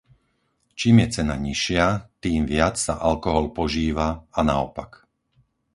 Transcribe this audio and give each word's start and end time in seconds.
Čím 0.79 0.95
je 1.05 1.21
cena 1.21 1.35
nižšia, 1.47 1.85
tým 2.25 2.41
viac 2.53 2.73
sa 2.85 2.93
alkohol 3.09 3.45
požíva 3.57 4.07
a 4.33 4.39
naopak. 4.49 4.91